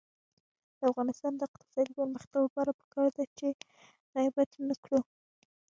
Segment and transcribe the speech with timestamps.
[0.77, 3.47] د افغانستان د اقتصادي پرمختګ لپاره پکار ده چې
[4.15, 4.99] غیبت ونکړو.